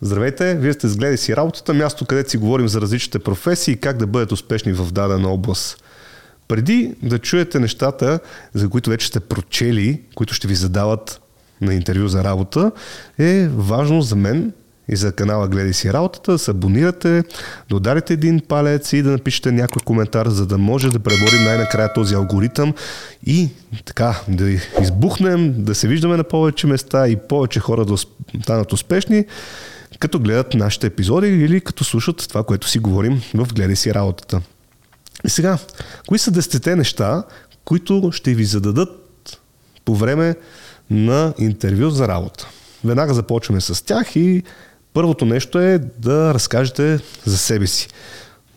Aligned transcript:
Здравейте, 0.00 0.54
вие 0.54 0.72
сте 0.72 0.88
с 0.88 0.96
Гледай 0.96 1.16
си 1.16 1.36
работата, 1.36 1.74
място 1.74 2.04
където 2.04 2.30
си 2.30 2.36
говорим 2.36 2.68
за 2.68 2.80
различните 2.80 3.18
професии 3.18 3.72
и 3.72 3.76
как 3.76 3.96
да 3.96 4.06
бъдат 4.06 4.32
успешни 4.32 4.72
в 4.72 4.92
дадена 4.92 5.28
област. 5.28 5.82
Преди 6.48 6.94
да 7.02 7.18
чуете 7.18 7.60
нещата, 7.60 8.20
за 8.54 8.68
които 8.68 8.90
вече 8.90 9.06
сте 9.06 9.20
прочели, 9.20 10.00
които 10.14 10.34
ще 10.34 10.48
ви 10.48 10.54
задават 10.54 11.20
на 11.60 11.74
интервю 11.74 12.08
за 12.08 12.24
работа, 12.24 12.72
е 13.18 13.48
важно 13.48 14.02
за 14.02 14.16
мен 14.16 14.52
и 14.88 14.96
за 14.96 15.12
канала 15.12 15.48
Гледай 15.48 15.72
си 15.72 15.92
работата 15.92 16.32
да 16.32 16.38
се 16.38 16.50
абонирате, 16.50 17.24
да 17.70 17.76
ударите 17.76 18.12
един 18.12 18.40
палец 18.48 18.92
и 18.92 19.02
да 19.02 19.10
напишете 19.10 19.52
някой 19.52 19.82
коментар, 19.84 20.28
за 20.28 20.46
да 20.46 20.58
може 20.58 20.90
да 20.90 20.98
преборим 20.98 21.44
най-накрая 21.44 21.92
този 21.92 22.14
алгоритъм 22.14 22.74
и 23.26 23.48
така 23.84 24.20
да 24.28 24.50
избухнем, 24.82 25.54
да 25.58 25.74
се 25.74 25.88
виждаме 25.88 26.16
на 26.16 26.24
повече 26.24 26.66
места 26.66 27.08
и 27.08 27.16
повече 27.16 27.60
хора 27.60 27.84
да 27.84 27.96
станат 28.42 28.72
успешни 28.72 29.24
като 29.98 30.20
гледат 30.20 30.54
нашите 30.54 30.86
епизоди 30.86 31.28
или 31.28 31.60
като 31.60 31.84
слушат 31.84 32.26
това, 32.28 32.42
което 32.42 32.68
си 32.68 32.78
говорим 32.78 33.22
в 33.34 33.54
Гледай 33.54 33.76
си 33.76 33.94
работата. 33.94 34.40
И 35.24 35.30
сега, 35.30 35.58
кои 36.06 36.18
са 36.18 36.30
десетте 36.30 36.76
неща, 36.76 37.24
които 37.64 38.10
ще 38.12 38.34
ви 38.34 38.44
зададат 38.44 39.40
по 39.84 39.96
време 39.96 40.34
на 40.90 41.34
интервю 41.38 41.90
за 41.90 42.08
работа? 42.08 42.48
Веднага 42.84 43.14
започваме 43.14 43.60
с 43.60 43.84
тях 43.84 44.16
и 44.16 44.42
първото 44.92 45.24
нещо 45.24 45.58
е 45.58 45.78
да 45.98 46.34
разкажете 46.34 47.00
за 47.24 47.38
себе 47.38 47.66
си. 47.66 47.88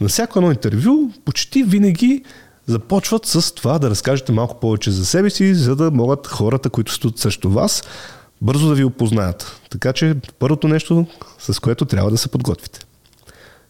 На 0.02 0.08
всяко 0.08 0.40
едно 0.40 0.52
интервю 0.52 1.12
почти 1.26 1.64
винаги 1.64 2.24
започват 2.68 3.26
с 3.26 3.52
това 3.56 3.80
да 3.80 3.90
разкажете 3.90 4.32
малко 4.32 4.60
повече 4.60 4.92
за 4.92 5.06
себе 5.06 5.30
си, 5.30 5.56
за 5.56 5.76
да 5.76 5.92
могат 5.92 6.28
хората, 6.28 6.70
които 6.70 6.94
стоят 6.94 7.18
срещу 7.18 7.50
вас, 7.50 7.84
бързо 8.42 8.68
да 8.68 8.76
ви 8.76 8.84
опознаят. 8.84 9.62
Така 9.70 9.94
че 9.94 10.16
първото 10.40 10.68
нещо, 10.68 11.06
с 11.40 11.60
което 11.60 11.86
трябва 11.86 12.12
да 12.12 12.18
се 12.18 12.28
подготвите. 12.28 12.80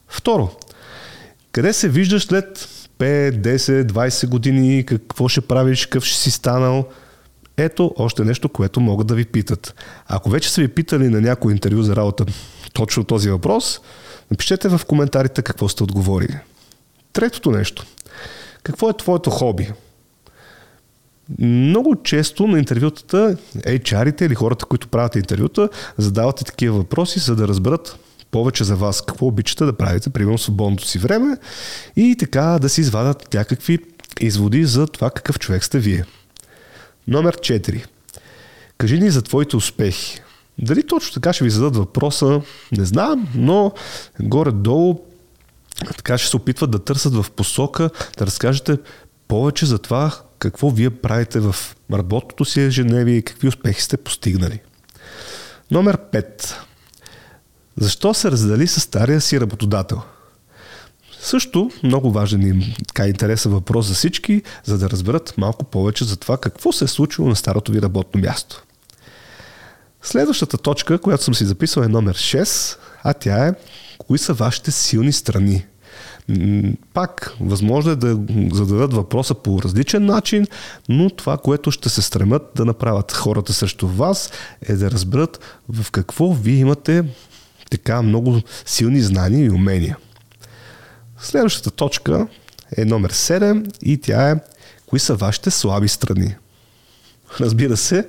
Второ, 0.08 0.50
къде 1.52 1.74
се 1.74 1.90
виждаш 1.90 2.26
след 2.26 2.70
5, 3.00 3.32
10, 3.32 3.84
20 3.84 4.28
години, 4.28 4.86
какво 4.86 5.28
ще 5.28 5.42
правиш, 5.42 5.86
какъв 5.86 6.04
ще 6.04 6.18
си 6.18 6.32
станал. 6.32 6.88
Ето 7.58 7.94
още 7.98 8.24
нещо, 8.24 8.50
което 8.50 8.80
могат 8.80 9.08
да 9.08 9.16
ви 9.16 9.26
питат. 9.26 9.74
Ако 10.08 10.30
вече 10.30 10.52
са 10.52 10.62
ви 10.62 10.68
питали 10.68 11.10
на 11.10 11.22
някой 11.22 11.52
интервю 11.52 11.82
за 11.82 11.96
работа 11.96 12.26
точно 12.74 13.04
този 13.04 13.30
въпрос, 13.30 13.82
напишете 14.32 14.70
в 14.70 14.82
коментарите 14.88 15.42
какво 15.42 15.70
сте 15.70 15.84
отговорили. 15.84 16.38
Третото 17.14 17.52
нещо. 17.52 17.86
Какво 18.64 18.90
е 18.90 18.98
твоето 18.98 19.30
хоби? 19.30 19.72
Много 21.40 21.96
често 22.04 22.48
на 22.48 22.60
интервютата 22.60 23.38
HR-ите 23.56 24.26
или 24.26 24.36
хората, 24.36 24.66
които 24.66 24.88
правят 24.88 25.16
интервюта, 25.16 25.70
задават 25.98 26.46
такива 26.46 26.78
въпроси, 26.78 27.20
за 27.20 27.36
да 27.36 27.48
разберат 27.48 28.00
повече 28.32 28.64
за 28.64 28.76
вас, 28.76 29.02
какво 29.02 29.26
обичате 29.26 29.66
да 29.66 29.78
правите, 29.78 30.10
примерно 30.10 30.38
свободното 30.38 30.88
си 30.88 31.00
време 31.00 31.38
и 31.96 32.16
така 32.20 32.58
да 32.62 32.70
си 32.70 32.82
извадат 32.82 33.34
някакви 33.34 33.80
изводи 34.20 34.66
за 34.66 34.88
това 34.88 35.10
какъв 35.10 35.40
човек 35.40 35.64
сте 35.64 35.80
вие. 35.80 36.06
Номер 37.08 37.38
4. 37.38 37.86
Кажи 38.78 39.00
ни 39.00 39.10
за 39.10 39.22
твоите 39.22 39.56
успехи. 39.56 40.22
Дали 40.60 40.84
точно 40.88 41.14
така 41.14 41.34
ще 41.34 41.44
ви 41.44 41.50
зададат 41.50 41.76
въпроса, 41.76 42.42
не 42.72 42.86
знам, 42.86 43.28
но 43.36 43.72
горе-долу 44.20 45.00
така 45.98 46.18
ще 46.18 46.30
се 46.30 46.38
опитват 46.38 46.72
да 46.72 46.80
търсят 46.80 47.14
в 47.14 47.32
посока 47.32 47.90
да 48.18 48.26
разкажете 48.26 48.78
повече 49.28 49.66
за 49.66 49.80
това 49.80 50.12
какво 50.40 50.70
вие 50.70 50.90
правите 50.90 51.40
в 51.40 51.56
работното 51.94 52.46
си 52.46 52.62
ежедневие 52.62 53.16
и 53.16 53.22
какви 53.22 53.48
успехи 53.48 53.82
сте 53.82 53.98
постигнали. 53.98 54.60
Номер 55.72 55.98
5. 56.12 56.54
Защо 57.78 58.14
се 58.14 58.32
раздали 58.32 58.68
с 58.68 58.80
стария 58.80 59.22
си 59.22 59.42
работодател? 59.42 60.02
Също 61.22 61.72
много 61.84 62.12
важен 62.12 62.42
и 62.42 62.76
така 62.88 63.08
интересен 63.08 63.52
въпрос 63.52 63.88
за 63.88 63.94
всички, 63.94 64.42
за 64.64 64.78
да 64.78 64.90
разберат 64.90 65.34
малко 65.38 65.66
повече 65.66 66.06
за 66.06 66.18
това 66.18 66.38
какво 66.38 66.72
се 66.72 66.86
е 66.86 66.88
случило 66.88 67.30
на 67.30 67.36
старото 67.36 67.72
ви 67.72 67.82
работно 67.82 68.22
място. 68.22 68.64
Следващата 70.02 70.58
точка, 70.58 70.98
която 70.98 71.24
съм 71.24 71.34
си 71.34 71.46
записал 71.46 71.82
е 71.82 71.88
номер 71.88 72.16
6, 72.16 72.78
а 73.04 73.14
тя 73.14 73.48
е 73.48 73.54
кои 73.98 74.18
са 74.18 74.34
вашите 74.34 74.72
силни 74.72 75.12
страни. 75.12 75.66
Пак, 76.94 77.34
възможно 77.40 77.92
е 77.92 77.96
да 77.96 78.20
зададат 78.54 78.94
въпроса 78.94 79.34
по 79.34 79.62
различен 79.62 80.06
начин, 80.06 80.48
но 80.90 81.10
това, 81.10 81.38
което 81.38 81.72
ще 81.72 81.90
се 81.90 82.02
стремят 82.02 82.52
да 82.56 82.66
направят 82.66 83.12
хората 83.12 83.54
срещу 83.54 83.88
вас, 83.88 84.32
е 84.62 84.74
да 84.74 84.92
разберат 84.92 85.40
в 85.70 85.92
какво 85.92 86.34
вие 86.34 86.60
имате 86.60 87.04
така 87.70 88.02
много 88.02 88.42
силни 88.66 89.02
знания 89.02 89.46
и 89.46 89.50
умения. 89.50 89.98
Следващата 91.20 91.72
точка 91.72 92.28
е 92.78 92.86
номер 92.86 93.14
7 93.14 93.74
и 93.82 93.98
тя 93.98 94.30
е 94.30 94.36
кои 94.86 95.00
са 95.00 95.16
вашите 95.16 95.52
слаби 95.52 95.88
страни. 95.88 96.36
Разбира 97.40 97.78
се, 97.78 98.08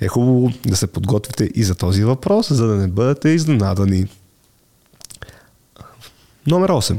е 0.00 0.08
хубаво 0.08 0.52
да 0.66 0.76
се 0.76 0.86
подготвите 0.86 1.50
и 1.54 1.64
за 1.64 1.74
този 1.74 2.04
въпрос, 2.04 2.52
за 2.52 2.66
да 2.66 2.74
не 2.74 2.88
бъдете 2.88 3.28
изненадани. 3.28 4.06
Номер 6.46 6.70
8. 6.70 6.96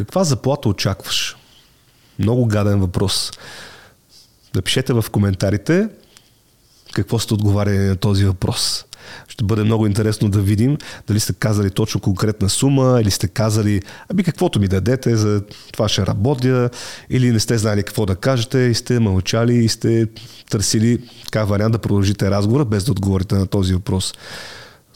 Каква 0.00 0.24
заплата 0.24 0.68
очакваш? 0.68 1.36
Много 2.18 2.46
гаден 2.46 2.80
въпрос. 2.80 3.32
Напишете 4.54 4.92
в 4.92 5.04
коментарите 5.12 5.88
какво 6.92 7.18
сте 7.18 7.34
отговаряли 7.34 7.78
на 7.78 7.96
този 7.96 8.24
въпрос. 8.24 8.84
Ще 9.28 9.44
бъде 9.44 9.64
много 9.64 9.86
интересно 9.86 10.28
да 10.28 10.40
видим 10.40 10.76
дали 11.06 11.20
сте 11.20 11.32
казали 11.32 11.70
точно 11.70 12.00
конкретна 12.00 12.48
сума 12.48 12.98
или 13.02 13.10
сте 13.10 13.28
казали, 13.28 13.82
аби 14.08 14.22
каквото 14.22 14.60
ми 14.60 14.68
дадете, 14.68 15.16
за 15.16 15.42
това 15.72 15.88
ще 15.88 16.06
работя, 16.06 16.70
или 17.10 17.30
не 17.30 17.40
сте 17.40 17.58
знали 17.58 17.82
какво 17.82 18.06
да 18.06 18.16
кажете 18.16 18.58
и 18.58 18.74
сте 18.74 19.00
мълчали 19.00 19.54
и 19.54 19.68
сте 19.68 20.06
търсили 20.50 20.98
така 21.24 21.44
вариант 21.44 21.72
да 21.72 21.78
продължите 21.78 22.30
разговора 22.30 22.64
без 22.64 22.84
да 22.84 22.92
отговорите 22.92 23.34
на 23.34 23.46
този 23.46 23.74
въпрос. 23.74 24.14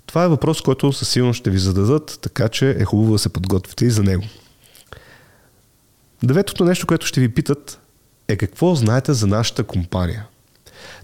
Това 0.06 0.24
е 0.24 0.28
въпрос, 0.28 0.60
който 0.60 0.92
със 0.92 1.08
сигурност 1.08 1.38
ще 1.38 1.50
ви 1.50 1.58
зададат, 1.58 2.18
така 2.22 2.48
че 2.48 2.70
е 2.70 2.84
хубаво 2.84 3.12
да 3.12 3.18
се 3.18 3.28
подготвите 3.28 3.84
и 3.84 3.90
за 3.90 4.02
него. 4.02 4.24
Деветото 6.24 6.64
нещо, 6.64 6.86
което 6.86 7.06
ще 7.06 7.20
ви 7.20 7.28
питат 7.28 7.80
е 8.28 8.36
какво 8.36 8.74
знаете 8.74 9.12
за 9.12 9.26
нашата 9.26 9.64
компания. 9.64 10.26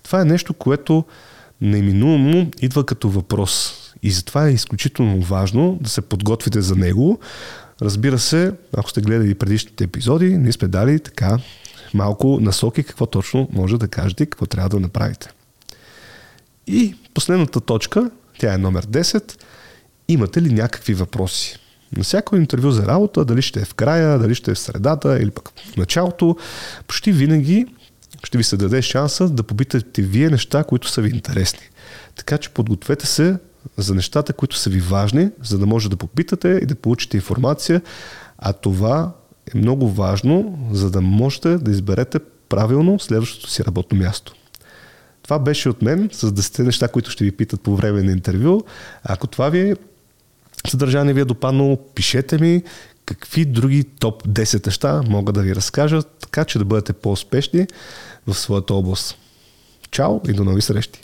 Това 0.03 0.21
е 0.21 0.25
нещо, 0.25 0.55
което 0.55 1.05
неминуемо 1.61 2.51
идва 2.61 2.87
като 2.87 3.09
въпрос. 3.09 3.75
И 4.03 4.11
затова 4.11 4.49
е 4.49 4.53
изключително 4.53 5.21
важно 5.21 5.79
да 5.81 5.91
се 5.91 6.01
подготвите 6.01 6.61
за 6.61 6.77
него. 6.77 7.19
Разбира 7.83 8.19
се, 8.19 8.53
ако 8.77 8.91
сте 8.91 9.01
гледали 9.01 9.35
предишните 9.35 9.85
епизоди, 9.85 10.39
ние 10.39 10.53
сме 10.53 10.69
дали 10.69 11.01
така 11.01 11.39
малко 11.95 12.39
насоки 12.41 12.83
какво 12.83 13.07
точно 13.07 13.49
може 13.53 13.79
да 13.79 13.89
кажете 13.89 14.23
и 14.23 14.27
какво 14.27 14.47
трябва 14.47 14.69
да 14.69 14.81
направите. 14.81 15.29
И 16.67 16.95
последната 17.15 17.61
точка, 17.61 18.11
тя 18.39 18.55
е 18.55 18.59
номер 18.59 18.87
10. 18.87 19.43
Имате 20.09 20.43
ли 20.43 20.53
някакви 20.53 20.95
въпроси? 20.95 21.59
На 21.97 22.03
всяко 22.03 22.37
интервю 22.37 22.71
за 22.71 22.87
работа, 22.87 23.25
дали 23.25 23.43
ще 23.43 23.61
е 23.61 23.65
в 23.65 23.75
края, 23.75 24.19
дали 24.19 24.35
ще 24.35 24.51
е 24.51 24.55
в 24.55 24.59
средата 24.59 25.23
или 25.23 25.31
пък 25.31 25.49
в 25.73 25.77
началото, 25.77 26.37
почти 26.87 27.13
винаги 27.13 27.67
ще 28.25 28.39
ви 28.39 28.45
се 28.45 28.57
даде 28.57 28.83
шанса 28.83 29.29
да 29.29 29.43
попитате 29.43 30.03
вие 30.03 30.31
неща, 30.31 30.65
които 30.65 30.89
са 30.89 31.03
ви 31.03 31.11
интересни. 31.11 31.69
Така 32.17 32.39
че 32.39 32.51
подгответе 32.51 33.07
се 33.07 33.37
за 33.77 33.95
нещата, 33.95 34.33
които 34.33 34.57
са 34.57 34.71
ви 34.71 34.81
важни, 34.81 35.31
за 35.43 35.59
да 35.59 35.67
може 35.67 35.91
да 35.91 35.97
попитате 35.97 36.49
и 36.63 36.67
да 36.67 36.75
получите 36.75 37.17
информация, 37.17 37.83
а 38.39 38.53
това 38.53 39.13
е 39.55 39.59
много 39.59 39.91
важно, 39.91 40.59
за 40.73 40.91
да 40.91 41.01
можете 41.01 41.59
да 41.59 41.71
изберете 41.71 42.19
правилно 42.49 42.99
следващото 42.99 43.51
си 43.51 43.65
работно 43.65 43.99
място. 43.99 44.35
Това 45.23 45.39
беше 45.39 45.69
от 45.69 45.83
мен 45.83 46.09
с 46.13 46.31
10 46.31 46.65
неща, 46.65 46.89
които 46.89 47.11
ще 47.11 47.25
ви 47.25 47.33
питат 47.33 47.61
по 47.61 47.77
време 47.77 48.03
на 48.03 48.13
интервю. 48.13 48.63
Ако 49.05 49.27
това 49.27 49.49
ви 49.49 49.61
е 49.61 49.77
съдържание 50.69 51.15
ви 51.15 51.21
е 51.21 51.25
допаднало, 51.25 51.79
пишете 51.95 52.39
ми 52.39 52.63
какви 53.05 53.45
други 53.45 53.85
топ 53.85 54.29
10 54.29 54.67
неща 54.67 55.03
мога 55.09 55.33
да 55.33 55.43
ви 55.43 55.55
разкажа, 55.55 56.03
така 56.03 56.45
че 56.45 56.59
да 56.59 56.65
бъдете 56.65 56.93
по-успешни 56.93 57.67
в 58.27 58.35
своята 58.35 58.75
област. 58.75 59.19
Чао 59.91 60.21
и 60.29 60.33
до 60.33 60.45
нови 60.45 60.63
срещи! 60.63 61.01